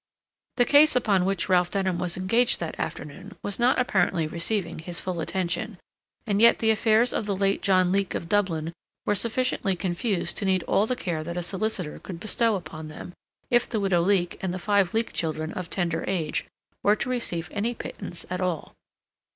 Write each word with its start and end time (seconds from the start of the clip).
The 0.57 0.65
case 0.65 0.95
upon 0.95 1.25
which 1.25 1.47
Ralph 1.47 1.69
Denham 1.69 1.99
was 1.99 2.17
engaged 2.17 2.59
that 2.59 2.73
afternoon 2.79 3.37
was 3.43 3.59
not 3.59 3.77
apparently 3.77 4.25
receiving 4.25 4.79
his 4.79 4.99
full 4.99 5.21
attention, 5.21 5.77
and 6.25 6.41
yet 6.41 6.57
the 6.57 6.71
affairs 6.71 7.13
of 7.13 7.27
the 7.27 7.35
late 7.35 7.61
John 7.61 7.91
Leake 7.91 8.15
of 8.15 8.27
Dublin 8.27 8.73
were 9.05 9.13
sufficiently 9.13 9.75
confused 9.75 10.37
to 10.37 10.45
need 10.45 10.63
all 10.63 10.87
the 10.87 10.95
care 10.95 11.23
that 11.23 11.37
a 11.37 11.43
solicitor 11.43 11.99
could 11.99 12.19
bestow 12.19 12.55
upon 12.55 12.87
them, 12.87 13.13
if 13.51 13.69
the 13.69 13.79
widow 13.79 14.01
Leake 14.01 14.39
and 14.41 14.51
the 14.51 14.57
five 14.57 14.95
Leake 14.95 15.13
children 15.13 15.53
of 15.53 15.69
tender 15.69 16.03
age 16.07 16.45
were 16.81 16.95
to 16.95 17.07
receive 17.07 17.47
any 17.51 17.75
pittance 17.75 18.25
at 18.31 18.41
all. 18.41 18.73